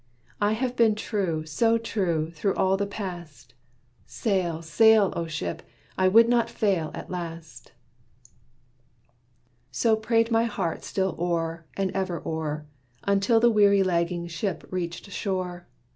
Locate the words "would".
6.07-6.27